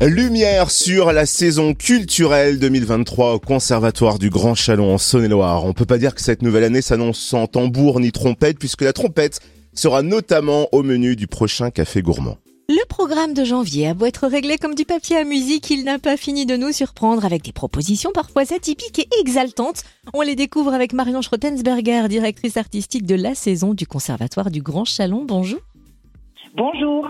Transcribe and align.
Lumière 0.00 0.70
sur 0.70 1.10
la 1.10 1.26
saison 1.26 1.74
culturelle 1.74 2.60
2023 2.60 3.34
au 3.34 3.40
Conservatoire 3.40 4.20
du 4.20 4.30
Grand 4.30 4.54
Chalon 4.54 4.94
en 4.94 4.98
Saône-et-Loire. 4.98 5.64
On 5.64 5.72
peut 5.72 5.86
pas 5.86 5.98
dire 5.98 6.14
que 6.14 6.20
cette 6.20 6.42
nouvelle 6.42 6.62
année 6.62 6.82
s'annonce 6.82 7.18
sans 7.18 7.48
tambour 7.48 7.98
ni 7.98 8.12
trompette 8.12 8.60
puisque 8.60 8.82
la 8.82 8.92
trompette 8.92 9.40
sera 9.74 10.02
notamment 10.02 10.68
au 10.70 10.84
menu 10.84 11.16
du 11.16 11.26
prochain 11.26 11.72
café 11.72 12.00
gourmand. 12.00 12.38
Le 12.68 12.86
programme 12.88 13.34
de 13.34 13.42
janvier 13.42 13.88
a 13.88 13.94
beau 13.94 14.06
être 14.06 14.28
réglé 14.28 14.56
comme 14.56 14.76
du 14.76 14.84
papier 14.84 15.16
à 15.16 15.24
musique, 15.24 15.68
il 15.70 15.82
n'a 15.82 15.98
pas 15.98 16.16
fini 16.16 16.46
de 16.46 16.56
nous 16.56 16.70
surprendre 16.70 17.24
avec 17.24 17.42
des 17.42 17.52
propositions 17.52 18.12
parfois 18.14 18.42
atypiques 18.42 19.00
et 19.00 19.08
exaltantes. 19.20 19.82
On 20.14 20.20
les 20.20 20.36
découvre 20.36 20.74
avec 20.74 20.92
Marion 20.92 21.22
Schrottensberger, 21.22 22.06
directrice 22.08 22.56
artistique 22.56 23.04
de 23.04 23.16
la 23.16 23.34
saison 23.34 23.74
du 23.74 23.88
Conservatoire 23.88 24.52
du 24.52 24.62
Grand 24.62 24.84
Chalon. 24.84 25.24
Bonjour. 25.24 25.58
Bonjour. 26.54 27.08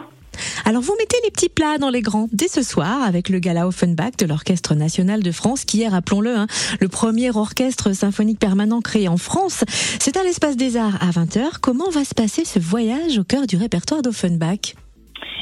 Alors 0.69 0.83
vous 0.83 0.95
mettez 0.99 1.17
les 1.25 1.31
petits 1.31 1.49
plats 1.49 1.79
dans 1.79 1.89
les 1.89 2.03
grands 2.03 2.29
dès 2.31 2.47
ce 2.47 2.61
soir 2.61 3.03
avec 3.03 3.31
le 3.31 3.39
gala 3.39 3.67
Offenbach 3.67 4.19
de 4.19 4.27
l'Orchestre 4.27 4.75
national 4.75 5.23
de 5.23 5.33
France 5.33 5.65
qui 5.65 5.81
est, 5.81 5.89
rappelons-le, 5.89 6.37
hein, 6.37 6.47
le 6.79 6.89
premier 6.89 7.35
orchestre 7.35 7.95
symphonique 7.95 8.39
permanent 8.39 8.83
créé 8.83 9.09
en 9.09 9.17
France. 9.17 9.65
C'est 9.99 10.19
à 10.19 10.23
l'espace 10.23 10.59
des 10.59 10.77
arts 10.77 10.99
à 11.01 11.09
20h. 11.09 11.53
Comment 11.63 11.89
va 11.89 12.05
se 12.05 12.15
passer 12.15 12.45
ce 12.45 12.59
voyage 12.59 13.17
au 13.17 13.25
cœur 13.25 13.47
du 13.47 13.57
répertoire 13.57 14.03
d'Offenbach? 14.03 14.75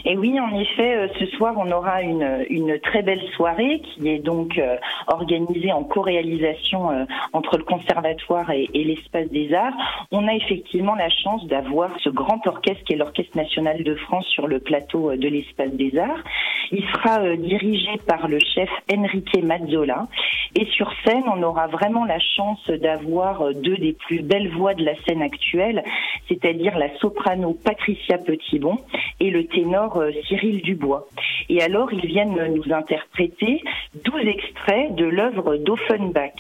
Et 0.09 0.17
oui, 0.17 0.39
en 0.39 0.57
effet, 0.57 0.97
euh, 0.97 1.09
ce 1.19 1.27
soir, 1.27 1.55
on 1.57 1.69
aura 1.73 2.01
une, 2.01 2.79
très 2.81 3.03
belle 3.03 3.23
soirée 3.35 3.81
qui 3.81 4.09
est 4.09 4.21
donc 4.21 4.57
euh, 4.57 4.77
organisée 5.09 5.73
en 5.73 5.83
co-réalisation 5.83 6.93
euh, 6.93 7.05
entre 7.33 7.59
le 7.59 7.65
Conservatoire 7.65 8.49
et, 8.53 8.71
et 8.73 8.85
l'Espace 8.85 9.29
des 9.31 9.53
Arts. 9.53 9.75
On 10.13 10.29
a 10.29 10.35
effectivement 10.35 10.95
la 10.95 11.09
chance 11.09 11.45
d'avoir 11.49 11.91
ce 12.05 12.11
grand 12.11 12.47
orchestre 12.47 12.85
qui 12.85 12.93
est 12.93 12.97
l'Orchestre 12.97 13.37
national 13.37 13.83
de 13.83 13.97
France 13.97 14.27
sur 14.27 14.47
le 14.47 14.61
plateau 14.61 15.17
de 15.17 15.29
l'Espace 15.29 15.73
des 15.73 15.99
Arts. 15.99 16.23
Il 16.71 16.85
sera 16.85 17.37
dirigé 17.37 17.97
par 18.07 18.29
le 18.29 18.39
chef 18.39 18.71
Enrique 18.93 19.43
Mazzola. 19.43 20.07
Et 20.55 20.67
sur 20.67 20.91
scène, 21.05 21.25
on 21.27 21.43
aura 21.43 21.67
vraiment 21.67 22.05
la 22.05 22.19
chance 22.19 22.65
d'avoir 22.71 23.53
deux 23.55 23.77
des 23.77 23.93
plus 23.93 24.23
belles 24.23 24.49
voix 24.51 24.75
de 24.75 24.85
la 24.85 24.95
scène 25.07 25.21
actuelle, 25.21 25.85
c'est-à-dire 26.29 26.79
la 26.79 26.97
soprano 26.99 27.55
Patricia 27.63 28.17
Petitbon 28.19 28.79
et 29.21 29.31
le 29.31 29.47
ténor 29.47 29.96
euh, 30.01 30.13
Cyril 30.27 30.63
Dubois. 30.63 31.07
Et 31.49 31.63
alors, 31.63 31.93
ils 31.93 32.07
viennent 32.07 32.55
nous 32.55 32.73
interpréter 32.73 33.63
12 34.05 34.27
extraits 34.27 34.95
de 34.95 35.05
l'œuvre 35.05 35.57
d'Offenbach. 35.57 36.33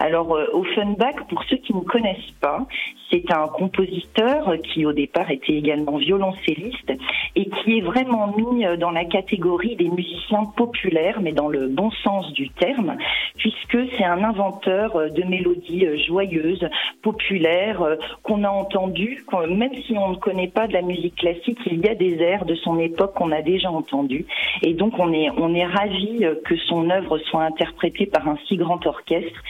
Alors, 0.00 0.32
euh, 0.36 0.46
Offenbach, 0.52 1.26
pour 1.28 1.42
ceux 1.44 1.56
qui 1.56 1.74
ne 1.74 1.80
connaissent 1.80 2.34
pas, 2.40 2.66
c'est 3.10 3.32
un 3.32 3.48
compositeur 3.48 4.52
qui 4.62 4.86
au 4.86 4.92
départ 4.92 5.30
était 5.30 5.54
également 5.54 5.96
violoncelliste 5.96 6.92
et 7.34 7.46
qui 7.46 7.78
est 7.78 7.80
vraiment 7.80 8.32
mis 8.36 8.64
euh, 8.64 8.76
dans 8.76 8.92
la 8.92 9.04
catégorie 9.04 9.74
des 9.74 9.88
musiciens 9.88 10.44
populaires, 10.56 11.20
mais 11.20 11.32
dans 11.32 11.48
le 11.48 11.66
bon 11.66 11.90
sens 11.90 12.32
du 12.32 12.48
terme, 12.50 12.96
puisque 13.38 13.78
c'est 13.96 14.04
un 14.04 14.22
inventeur 14.22 14.94
euh, 14.94 15.08
de 15.08 15.24
mélodies 15.24 15.86
joyeuses, 16.06 16.68
populaires, 17.02 17.96
qu'on 18.22 18.44
a 18.44 18.50
entendues, 18.50 19.24
même 19.48 19.74
si 19.86 19.96
on 19.98 20.10
ne 20.10 20.16
connaît 20.16 20.48
pas 20.48 20.66
de 20.66 20.74
la 20.74 20.82
musique 20.82 21.16
classique, 21.16 21.58
il 21.66 21.84
y 21.84 21.88
a 21.88 21.94
des 21.94 22.20
airs 22.20 22.44
de 22.44 22.54
son 22.56 22.78
époque 22.78 23.14
qu'on 23.14 23.32
a 23.32 23.42
déjà 23.42 23.70
entendus. 23.70 24.26
Et 24.62 24.74
donc 24.74 24.98
on 24.98 25.12
est, 25.12 25.30
on 25.36 25.54
est 25.54 25.64
ravis 25.64 26.24
que 26.44 26.56
son 26.56 26.90
œuvre 26.90 27.18
soit 27.18 27.44
interprétée 27.44 28.06
par 28.06 28.28
un 28.28 28.36
si 28.46 28.56
grand 28.56 28.84
orchestre. 28.86 29.42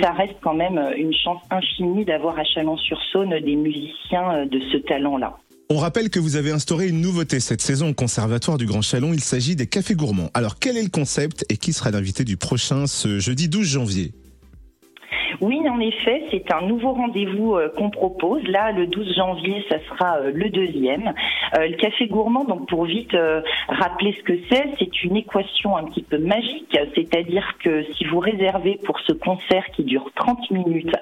Ça 0.00 0.12
reste 0.12 0.36
quand 0.42 0.54
même 0.54 0.78
une 0.96 1.12
chance 1.14 1.40
infinie 1.50 2.04
d'avoir 2.04 2.38
à 2.38 2.44
Chalon-sur 2.44 2.98
saône 3.12 3.38
des 3.40 3.56
musiciens 3.56 4.32
euh, 4.32 4.46
de 4.46 4.60
ce 4.72 4.78
talent-là. 4.78 5.36
On 5.72 5.76
rappelle 5.76 6.10
que 6.10 6.18
vous 6.18 6.34
avez 6.34 6.50
instauré 6.50 6.88
une 6.88 7.00
nouveauté 7.00 7.38
cette 7.38 7.60
saison 7.60 7.90
au 7.90 7.94
Conservatoire 7.94 8.58
du 8.58 8.66
Grand 8.66 8.82
Chalon. 8.82 9.12
Il 9.12 9.20
s'agit 9.20 9.54
des 9.54 9.68
cafés 9.68 9.94
gourmands. 9.94 10.30
Alors, 10.34 10.58
quel 10.58 10.76
est 10.76 10.82
le 10.82 10.88
concept 10.88 11.46
et 11.48 11.56
qui 11.56 11.72
sera 11.72 11.92
l'invité 11.92 12.24
du 12.24 12.36
prochain 12.36 12.88
ce 12.88 13.20
jeudi 13.20 13.48
12 13.48 13.66
janvier? 13.66 14.12
Oui, 15.40 15.60
en 15.68 15.80
effet, 15.80 16.24
c'est 16.30 16.52
un 16.52 16.62
nouveau 16.62 16.92
rendez-vous 16.92 17.54
euh, 17.54 17.68
qu'on 17.76 17.90
propose. 17.90 18.42
Là, 18.48 18.72
le 18.72 18.86
12 18.86 19.14
janvier, 19.16 19.64
ça 19.68 19.78
sera 19.88 20.18
euh, 20.18 20.32
le 20.34 20.50
deuxième. 20.50 21.12
Euh, 21.56 21.68
le 21.68 21.76
café 21.76 22.06
gourmand, 22.06 22.44
donc 22.44 22.68
pour 22.68 22.84
vite 22.84 23.16
rappeler 23.68 24.14
ce 24.18 24.22
que 24.22 24.38
c'est, 24.50 24.64
c'est 24.78 25.04
une 25.04 25.16
équation 25.16 25.76
un 25.76 25.84
petit 25.84 26.02
peu 26.02 26.18
magique, 26.18 26.78
c'est-à-dire 26.94 27.56
que 27.62 27.84
si 27.94 28.04
vous 28.04 28.18
réservez 28.18 28.78
pour 28.84 28.98
ce 29.00 29.12
concert 29.12 29.64
qui 29.72 29.84
dure 29.84 30.10
30 30.14 30.50
minutes, 30.50 30.94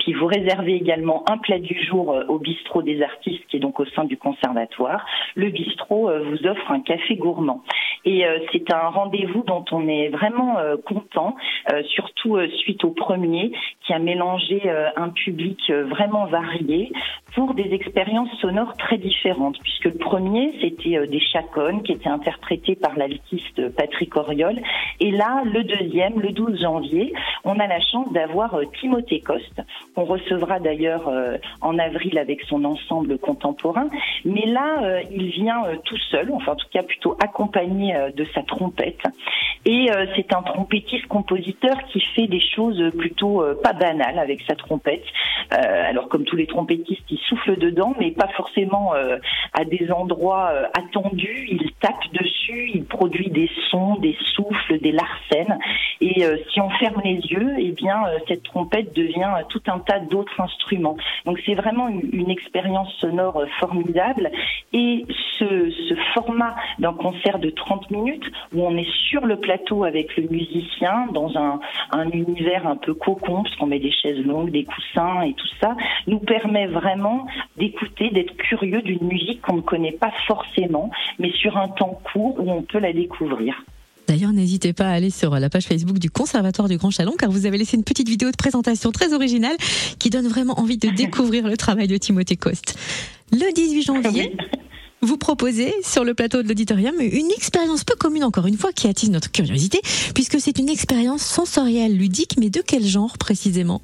puis 0.00 0.12
vous 0.12 0.26
réservez 0.26 0.74
également 0.74 1.24
un 1.30 1.38
plat 1.38 1.58
du 1.58 1.82
jour 1.84 2.16
au 2.28 2.38
bistrot 2.38 2.82
des 2.82 3.02
artistes 3.02 3.46
qui 3.48 3.56
est 3.56 3.60
donc 3.60 3.80
au 3.80 3.86
sein 3.86 4.04
du 4.04 4.16
conservatoire, 4.16 5.06
le 5.34 5.50
bistrot 5.50 6.10
vous 6.24 6.46
offre 6.46 6.70
un 6.70 6.80
café 6.80 7.16
gourmand. 7.16 7.62
Et 8.04 8.24
c'est 8.52 8.72
un 8.72 8.88
rendez-vous 8.88 9.42
dont 9.46 9.64
on 9.72 9.88
est 9.88 10.08
vraiment 10.08 10.56
content, 10.84 11.36
surtout 11.94 12.38
suite 12.62 12.84
au 12.84 12.90
premier 12.90 13.52
qui 13.88 13.94
a 13.94 13.98
mélangé 13.98 14.60
euh, 14.66 14.90
un 14.96 15.08
public 15.08 15.58
euh, 15.70 15.84
vraiment 15.84 16.26
varié 16.26 16.92
pour 17.34 17.54
des 17.54 17.74
expériences 17.74 18.30
sonores 18.40 18.76
très 18.76 18.98
différentes, 18.98 19.58
puisque 19.60 19.84
le 19.84 19.98
premier, 19.98 20.52
c'était 20.60 20.96
euh, 20.96 21.06
des 21.06 21.20
chaconnes 21.20 21.82
qui 21.82 21.92
étaient 21.92 22.08
interprétés 22.08 22.74
par 22.74 22.96
l'altiste 22.96 23.68
Patrick 23.76 24.16
Oriol. 24.16 24.60
Et 25.00 25.10
là, 25.10 25.42
le 25.44 25.62
deuxième, 25.64 26.20
le 26.20 26.30
12 26.30 26.60
janvier, 26.60 27.12
on 27.44 27.58
a 27.58 27.66
la 27.66 27.80
chance 27.80 28.10
d'avoir 28.12 28.58
Timothée 28.80 29.20
Coste, 29.20 29.60
qu'on 29.94 30.04
recevra 30.04 30.58
d'ailleurs 30.58 31.10
en 31.60 31.78
avril 31.78 32.18
avec 32.18 32.42
son 32.42 32.64
ensemble 32.64 33.18
contemporain. 33.18 33.88
Mais 34.24 34.46
là, 34.46 35.00
il 35.10 35.30
vient 35.30 35.62
tout 35.84 35.96
seul, 36.10 36.30
enfin 36.32 36.52
en 36.52 36.56
tout 36.56 36.66
cas 36.72 36.82
plutôt 36.82 37.16
accompagné 37.22 37.94
de 38.14 38.24
sa 38.34 38.42
trompette. 38.42 39.00
Et 39.64 39.88
c'est 40.16 40.32
un 40.34 40.42
trompettiste-compositeur 40.42 41.76
qui 41.92 42.00
fait 42.00 42.26
des 42.26 42.40
choses 42.40 42.82
plutôt 42.96 43.42
pas 43.62 43.72
banales 43.72 44.18
avec 44.18 44.42
sa 44.42 44.54
trompette. 44.54 45.04
alors 45.50 46.08
comme 46.08 46.24
tous 46.24 46.36
les 46.36 46.46
trompettistes, 46.46 47.08
il 47.18 47.26
souffle 47.28 47.58
dedans, 47.58 47.94
mais 47.98 48.10
pas 48.12 48.28
forcément 48.36 48.92
à 48.92 49.64
des 49.64 49.90
endroits 49.90 50.52
attendus. 50.76 51.46
Il 51.50 51.70
tape 51.80 51.94
dessus, 52.12 52.70
il 52.74 52.84
produit 52.84 53.30
des 53.30 53.50
sons, 53.70 53.96
des 53.96 54.16
souffles, 54.34 54.78
des 54.80 54.92
larcènes. 54.92 55.58
Et 56.10 56.24
si 56.50 56.60
on 56.60 56.70
ferme 56.70 57.02
les 57.04 57.16
yeux, 57.16 57.54
eh 57.58 57.72
bien 57.72 58.02
cette 58.28 58.42
trompette 58.42 58.96
devient 58.96 59.30
tout 59.50 59.60
un 59.66 59.78
tas 59.78 59.98
d'autres 59.98 60.40
instruments. 60.40 60.96
Donc 61.26 61.38
c'est 61.44 61.54
vraiment 61.54 61.88
une, 61.88 62.30
expérience 62.30 62.92
sonore 62.94 63.42
formidable. 63.60 64.30
Et 64.72 65.04
ce, 65.38 65.94
format 66.14 66.54
d'un 66.78 66.94
concert 66.94 67.38
de 67.38 67.50
30 67.50 67.90
minutes 67.90 68.24
où 68.54 68.62
on 68.62 68.76
est 68.76 68.90
sur 69.08 69.26
le 69.26 69.36
plateau 69.36 69.84
avec 69.84 70.16
le 70.16 70.28
musicien 70.28 71.08
dans 71.12 71.36
un 71.36 72.10
univers 72.10 72.66
un 72.66 72.76
peu 72.76 72.94
cocon, 72.94 73.42
parce 73.42 73.54
qu'on 73.56 73.66
met 73.66 73.78
des 73.78 73.92
chaises 73.92 74.24
longues, 74.24 74.50
des 74.50 74.64
coussins 74.64 75.22
et 75.22 75.34
tout 75.34 75.48
ça, 75.60 75.76
nous 76.06 76.20
permet 76.20 76.66
vraiment 76.66 77.26
d'écouter, 77.56 78.10
d'être 78.10 78.34
curieux 78.36 78.80
d'une 78.82 79.06
musique 79.06 79.42
qu'on 79.42 79.56
ne 79.56 79.62
connaît 79.62 79.92
pas 79.92 80.12
forcément, 80.26 80.90
mais 81.18 81.32
sur 81.32 81.58
un 81.58 81.68
temps 81.68 82.00
court 82.12 82.36
où 82.38 82.50
on 82.50 82.62
peut 82.62 82.78
la 82.78 82.92
découvrir. 82.92 83.62
D'ailleurs, 84.08 84.32
n'hésitez 84.32 84.72
pas 84.72 84.86
à 84.86 84.92
aller 84.92 85.10
sur 85.10 85.38
la 85.38 85.50
page 85.50 85.64
Facebook 85.64 85.98
du 85.98 86.10
Conservatoire 86.10 86.66
du 86.66 86.78
Grand 86.78 86.90
Chalon, 86.90 87.12
car 87.18 87.30
vous 87.30 87.44
avez 87.44 87.58
laissé 87.58 87.76
une 87.76 87.84
petite 87.84 88.08
vidéo 88.08 88.30
de 88.30 88.36
présentation 88.36 88.90
très 88.90 89.12
originale 89.12 89.54
qui 89.98 90.08
donne 90.08 90.26
vraiment 90.26 90.58
envie 90.58 90.78
de 90.78 90.88
découvrir 90.88 91.46
le 91.46 91.58
travail 91.58 91.88
de 91.88 91.96
Timothée 91.98 92.36
Coste. 92.36 92.78
Le 93.32 93.52
18 93.52 93.82
janvier, 93.82 94.34
vous 95.02 95.18
proposez 95.18 95.74
sur 95.82 96.04
le 96.04 96.14
plateau 96.14 96.42
de 96.42 96.48
l'auditorium 96.48 96.94
une 97.00 97.30
expérience 97.36 97.84
peu 97.84 97.96
commune 97.96 98.24
encore 98.24 98.46
une 98.46 98.56
fois 98.56 98.72
qui 98.72 98.88
attise 98.88 99.10
notre 99.10 99.30
curiosité 99.30 99.78
puisque 100.14 100.40
c'est 100.40 100.58
une 100.58 100.70
expérience 100.70 101.20
sensorielle 101.20 101.94
ludique 101.94 102.36
mais 102.38 102.48
de 102.48 102.62
quel 102.66 102.84
genre 102.84 103.18
précisément? 103.18 103.82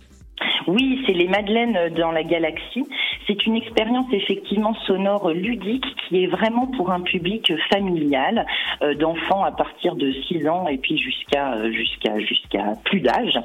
Oui, 0.67 1.01
c'est 1.07 1.13
les 1.13 1.29
Madeleines 1.29 1.93
dans 1.99 2.13
la 2.13 2.25
galaxie. 2.25 2.85
C'est 3.27 3.47
une 3.47 3.57
expérience 3.57 4.07
effectivement 4.13 4.75
sonore 4.87 5.31
ludique 5.31 5.85
qui 6.09 6.25
est 6.25 6.27
vraiment 6.27 6.67
pour 6.67 6.91
un 6.91 7.01
public 7.01 7.53
familial, 7.73 8.47
euh, 8.83 8.95
d'enfants 8.95 9.43
à 9.45 9.53
partir 9.53 9.97
de 9.97 10.13
6 10.13 10.49
ans 10.49 10.67
et 10.69 10.79
puis 10.79 10.99
jusqu'à 10.99 11.55
euh, 11.55 11.73
jusqu'à 11.73 12.19
jusqu'à 12.19 12.73
plus 12.85 13.01
d'âge. 13.01 13.39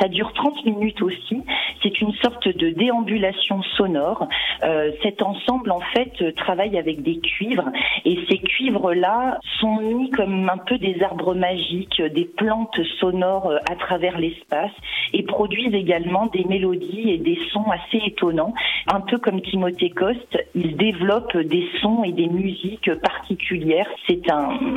Ça 0.00 0.08
dure 0.08 0.32
30 0.32 0.64
minutes 0.64 1.02
aussi. 1.02 1.42
C'est 1.82 2.00
une 2.00 2.12
sorte 2.14 2.48
de 2.48 2.70
déambulation 2.70 3.62
sonore. 3.76 4.28
Euh, 4.64 4.92
cet 5.02 5.22
ensemble 5.22 5.70
en 5.70 5.80
fait 5.80 6.34
travaille 6.34 6.78
avec 6.78 7.02
des 7.02 7.18
cuivres 7.18 7.70
et 8.04 8.18
ces 8.28 8.38
cuivres 8.38 8.94
là 8.94 9.38
sont 9.60 9.76
mis 9.76 10.10
comme 10.10 10.48
un 10.48 10.58
peu 10.58 10.78
des 10.78 11.02
arbres 11.02 11.34
magiques, 11.34 12.00
des 12.00 12.24
plantes 12.24 12.80
sonores 12.98 13.52
à 13.70 13.76
travers 13.76 14.18
l'espace 14.18 14.72
et 15.12 15.22
produisent 15.22 15.74
également 15.74 16.26
des 16.26 16.44
mélodies 16.44 17.10
et 17.10 17.18
des 17.18 17.38
sons 17.52 17.70
assez 17.70 18.04
étonnants. 18.06 18.54
Un 18.92 19.00
peu 19.00 19.17
comme 19.18 19.40
Timothée 19.42 19.90
Coste, 19.90 20.38
il 20.54 20.76
développe 20.76 21.36
des 21.36 21.66
sons 21.80 22.04
et 22.04 22.12
des 22.12 22.28
musiques 22.28 22.90
particulières. 23.02 23.88
C'est 24.06 24.30
un, 24.30 24.76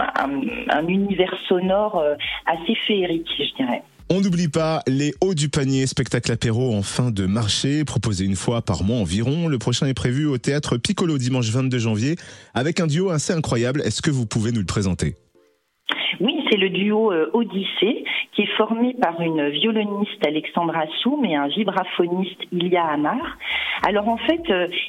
un, 0.69 0.87
univers 0.87 1.33
sonore 1.47 1.99
euh, 1.99 2.15
assez 2.45 2.75
féerique, 2.75 3.29
je 3.37 3.55
dirais. 3.55 3.83
On 4.09 4.19
n'oublie 4.19 4.49
pas 4.49 4.81
les 4.87 5.13
hauts 5.21 5.33
du 5.33 5.47
panier, 5.47 5.87
spectacle 5.87 6.31
apéro 6.33 6.75
en 6.75 6.81
fin 6.81 7.11
de 7.11 7.25
marché, 7.25 7.85
proposé 7.85 8.25
une 8.25 8.35
fois 8.35 8.61
par 8.61 8.83
mois 8.83 8.97
environ. 8.97 9.47
Le 9.47 9.57
prochain 9.57 9.87
est 9.87 9.93
prévu 9.93 10.25
au 10.25 10.37
théâtre 10.37 10.75
Piccolo 10.75 11.17
dimanche 11.17 11.49
22 11.49 11.79
janvier 11.79 12.15
avec 12.53 12.81
un 12.81 12.87
duo 12.87 13.09
assez 13.09 13.31
incroyable. 13.31 13.81
Est-ce 13.85 14.01
que 14.01 14.11
vous 14.11 14.25
pouvez 14.25 14.51
nous 14.51 14.59
le 14.59 14.65
présenter? 14.65 15.15
C'est 16.51 16.57
le 16.57 16.69
duo 16.69 17.13
Odyssée 17.33 18.03
qui 18.33 18.41
est 18.41 18.57
formé 18.57 18.93
par 19.01 19.21
une 19.21 19.49
violoniste 19.49 20.25
Alexandra 20.25 20.83
Soum 21.01 21.23
et 21.23 21.35
un 21.35 21.47
vibraphoniste 21.47 22.41
Ilia 22.51 22.85
Amar. 22.85 23.37
Alors 23.87 24.09
en 24.09 24.17
fait, 24.17 24.41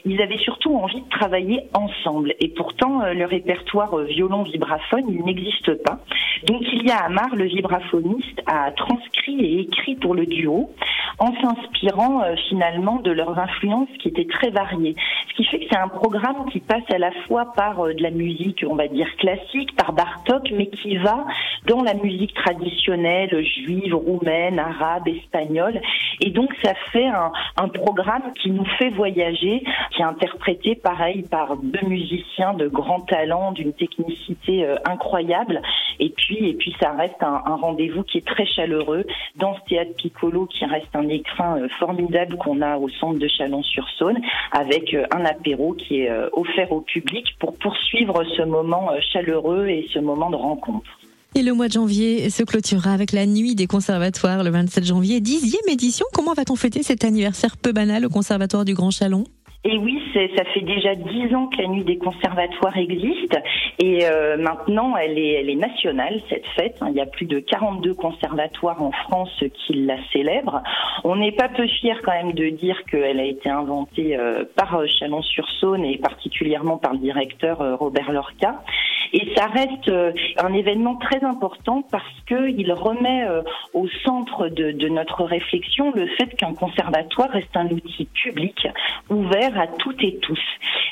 ils 0.04 0.20
avaient 0.20 0.38
surtout 0.38 0.74
envie 0.74 1.00
de 1.00 1.08
travailler 1.08 1.60
ensemble 1.72 2.34
et 2.40 2.48
pourtant 2.48 3.02
le 3.12 3.24
répertoire 3.24 3.96
violon 3.98 4.42
vibraphone, 4.42 5.04
il 5.08 5.24
n'existe 5.24 5.82
pas. 5.84 6.00
Donc 6.46 6.62
Ilia 6.72 6.96
Amar, 6.96 7.34
le 7.36 7.44
vibraphoniste, 7.44 8.42
a 8.46 8.72
transcrit 8.72 9.40
et 9.40 9.60
écrit 9.60 9.94
pour 9.94 10.14
le 10.14 10.26
duo 10.26 10.70
en 11.18 11.32
s'inspirant 11.40 12.22
finalement 12.48 12.96
de 12.96 13.10
leurs 13.10 13.38
influences 13.38 13.88
qui 13.98 14.08
étaient 14.08 14.26
très 14.26 14.50
variées. 14.50 14.94
Ce 15.30 15.34
qui 15.34 15.44
fait 15.44 15.60
que 15.60 15.66
c'est 15.70 15.78
un 15.78 15.88
programme 15.88 16.46
qui 16.50 16.60
passe 16.60 16.88
à 16.92 16.98
la 16.98 17.12
fois 17.26 17.52
par 17.56 17.84
de 17.84 18.02
la 18.02 18.10
musique, 18.10 18.64
on 18.68 18.74
va 18.74 18.88
dire 18.88 19.08
classique, 19.16 19.74
par 19.76 19.92
Bartok, 19.92 20.50
mais 20.52 20.66
qui 20.66 20.96
va 20.96 21.24
dans 21.66 21.82
la 21.82 21.94
musique 21.94 22.34
traditionnelle 22.34 23.44
juive, 23.44 23.94
roumaine, 23.94 24.58
arabe, 24.58 25.08
espagnole. 25.08 25.80
Et 26.20 26.30
donc 26.30 26.54
ça 26.62 26.74
fait 26.92 27.06
un, 27.06 27.32
un 27.56 27.68
programme 27.68 28.32
qui 28.40 28.50
nous 28.50 28.64
fait 28.78 28.90
voyager, 28.90 29.62
qui 29.92 30.02
est 30.02 30.04
interprété 30.04 30.74
pareil 30.74 31.24
par 31.30 31.56
deux 31.56 31.86
musiciens 31.86 32.54
de 32.54 32.68
grand 32.68 33.00
talent, 33.00 33.52
d'une 33.52 33.72
technicité 33.72 34.64
euh, 34.64 34.76
incroyable. 34.84 35.62
Et 36.00 36.10
puis, 36.10 36.48
et 36.48 36.54
puis 36.54 36.74
ça 36.80 36.92
reste 36.92 37.22
un, 37.22 37.42
un 37.46 37.56
rendez-vous 37.56 38.02
qui 38.02 38.18
est 38.18 38.26
très 38.26 38.46
chaleureux 38.46 39.04
dans 39.36 39.54
ce 39.54 39.60
théâtre 39.68 39.94
Piccolo 39.96 40.46
qui 40.46 40.64
reste 40.64 40.94
un 40.94 41.08
écrin 41.12 41.58
euh, 41.58 41.68
formidable 41.78 42.36
qu'on 42.36 42.60
a 42.60 42.76
au 42.78 42.88
centre 42.88 43.18
de 43.18 43.28
Chalon-sur-Saône 43.28 44.18
avec 44.52 44.94
euh, 44.94 45.04
un 45.14 45.24
apéro 45.24 45.74
qui 45.74 46.00
est 46.00 46.10
offert 46.32 46.72
au 46.72 46.80
public 46.80 47.36
pour 47.38 47.56
poursuivre 47.56 48.22
ce 48.36 48.42
moment 48.42 48.90
chaleureux 49.12 49.68
et 49.68 49.86
ce 49.92 49.98
moment 49.98 50.30
de 50.30 50.36
rencontre. 50.36 50.88
Et 51.34 51.42
le 51.42 51.54
mois 51.54 51.68
de 51.68 51.72
janvier 51.72 52.28
se 52.28 52.42
clôturera 52.42 52.92
avec 52.92 53.12
la 53.12 53.24
nuit 53.26 53.54
des 53.54 53.66
conservatoires 53.66 54.44
le 54.44 54.50
27 54.50 54.84
janvier, 54.84 55.20
dixième 55.20 55.66
édition. 55.70 56.04
Comment 56.12 56.34
va-t-on 56.34 56.56
fêter 56.56 56.82
cet 56.82 57.04
anniversaire 57.04 57.56
peu 57.56 57.72
banal 57.72 58.04
au 58.04 58.10
conservatoire 58.10 58.64
du 58.64 58.74
Grand 58.74 58.90
Chalon? 58.90 59.24
Et 59.64 59.78
oui, 59.78 60.02
ça 60.12 60.44
fait 60.46 60.60
déjà 60.60 60.96
dix 60.96 61.32
ans 61.36 61.46
que 61.46 61.62
la 61.62 61.68
nuit 61.68 61.84
des 61.84 61.96
conservatoires 61.96 62.76
existe 62.76 63.36
et 63.78 64.00
euh, 64.06 64.36
maintenant 64.36 64.96
elle 64.96 65.16
est, 65.16 65.34
elle 65.34 65.50
est 65.50 65.56
nationale 65.56 66.20
cette 66.28 66.46
fête. 66.56 66.80
Il 66.88 66.94
y 66.94 67.00
a 67.00 67.06
plus 67.06 67.26
de 67.26 67.38
42 67.38 67.94
conservatoires 67.94 68.82
en 68.82 68.90
France 68.90 69.44
qui 69.54 69.74
la 69.74 69.98
célèbrent. 70.12 70.62
On 71.04 71.14
n'est 71.14 71.30
pas 71.30 71.48
peu 71.48 71.68
fier 71.68 72.00
quand 72.02 72.10
même 72.10 72.32
de 72.32 72.48
dire 72.48 72.82
qu'elle 72.90 73.20
a 73.20 73.24
été 73.24 73.48
inventée 73.48 74.16
euh, 74.18 74.44
par 74.56 74.74
euh, 74.74 74.86
Chalon-sur-Saône 74.86 75.84
et 75.84 75.98
particulièrement 75.98 76.78
par 76.78 76.94
le 76.94 76.98
directeur 76.98 77.78
Robert 77.78 78.10
Lorca. 78.10 78.64
Et 79.12 79.32
ça 79.36 79.46
reste 79.46 79.88
euh, 79.88 80.12
un 80.38 80.52
événement 80.54 80.96
très 80.96 81.22
important 81.22 81.82
parce 81.90 82.04
qu'il 82.26 82.72
remet 82.72 83.24
euh, 83.24 83.42
au 83.74 83.86
centre 84.04 84.48
de, 84.48 84.72
de, 84.72 84.88
notre 84.88 85.24
réflexion 85.24 85.92
le 85.92 86.06
fait 86.06 86.34
qu'un 86.36 86.54
conservatoire 86.54 87.30
reste 87.30 87.54
un 87.56 87.66
outil 87.66 88.06
public 88.06 88.66
ouvert 89.10 89.58
à 89.60 89.66
toutes 89.66 90.02
et 90.02 90.16
tous. 90.18 90.40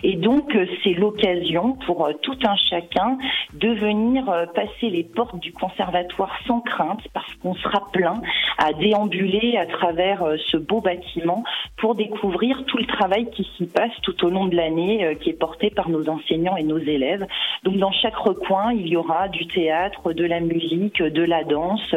Et 0.02 0.16
donc, 0.16 0.54
euh, 0.54 0.66
c'est 0.84 0.92
l'occasion 0.92 1.72
pour 1.86 2.10
tout 2.22 2.38
un 2.44 2.56
chacun 2.56 3.16
de 3.54 3.68
venir 3.68 4.24
passer 4.54 4.90
les 4.90 5.04
portes 5.04 5.38
du 5.40 5.52
conservatoire 5.52 6.36
sans 6.46 6.60
crainte 6.60 7.00
parce 7.12 7.32
qu'on 7.36 7.54
sera 7.54 7.86
plein 7.92 8.20
à 8.62 8.72
déambuler 8.72 9.56
à 9.56 9.66
travers 9.66 10.24
ce 10.50 10.56
beau 10.56 10.80
bâtiment 10.80 11.42
pour 11.76 11.94
découvrir 11.94 12.64
tout 12.66 12.76
le 12.76 12.86
travail 12.86 13.30
qui 13.30 13.48
s'y 13.56 13.66
passe 13.66 13.92
tout 14.02 14.24
au 14.24 14.30
long 14.30 14.46
de 14.46 14.54
l'année 14.54 15.16
qui 15.20 15.30
est 15.30 15.38
porté 15.38 15.70
par 15.70 15.88
nos 15.88 16.08
enseignants 16.08 16.56
et 16.56 16.62
nos 16.62 16.78
élèves. 16.78 17.26
Donc, 17.64 17.76
dans 17.78 17.92
chaque 17.92 18.16
recoin, 18.16 18.72
il 18.72 18.86
y 18.86 18.96
aura 18.96 19.28
du 19.28 19.46
théâtre, 19.46 20.12
de 20.12 20.24
la 20.24 20.40
musique, 20.40 21.02
de 21.02 21.22
la 21.22 21.44
danse, 21.44 21.94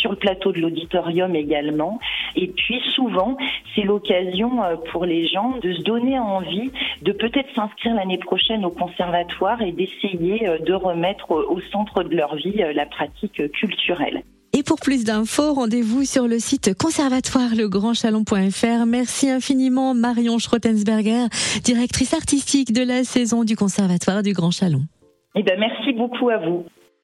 sur 0.00 0.10
le 0.10 0.16
plateau 0.16 0.52
de 0.52 0.60
l'auditorium 0.60 1.36
également. 1.36 1.98
Et 2.34 2.48
puis 2.48 2.80
souvent, 2.94 3.36
c'est 3.74 3.82
l'occasion 3.82 4.62
euh, 4.62 4.76
pour 4.90 5.04
les 5.04 5.26
gens 5.26 5.56
de 5.62 5.72
se 5.72 5.82
donner 5.82 6.18
envie 6.18 6.70
de 7.02 7.12
peut-être 7.12 7.52
s'inscrire 7.54 7.94
l'année 7.94 8.18
prochaine 8.18 8.64
au 8.64 8.70
conservatoire 8.70 9.62
et 9.62 9.72
d'essayer 9.72 10.48
euh, 10.48 10.58
de 10.58 10.72
remettre 10.72 11.30
au 11.30 11.60
centre 11.60 12.02
de 12.02 12.14
leur 12.14 12.36
vie 12.36 12.62
euh, 12.62 12.72
la 12.72 12.86
pratique 12.86 13.50
culturelle. 13.52 14.22
Et 14.58 14.62
pour 14.62 14.80
plus 14.80 15.04
d'infos, 15.04 15.52
rendez-vous 15.52 16.04
sur 16.04 16.26
le 16.26 16.38
site 16.38 16.72
conservatoire-legrandchalon.fr. 16.78 18.86
Merci 18.86 19.28
infiniment 19.28 19.92
Marion 19.92 20.38
Schrottensberger, 20.38 21.26
directrice 21.62 22.14
artistique 22.14 22.72
de 22.72 22.82
la 22.82 23.04
saison 23.04 23.44
du 23.44 23.54
Conservatoire 23.54 24.22
du 24.22 24.32
Grand 24.32 24.50
Chalon. 24.50 24.80
Eh 25.34 25.42
ben, 25.42 25.60
merci 25.60 25.92
beaucoup 25.92 26.30
à 26.30 26.38
vous. 26.38 26.64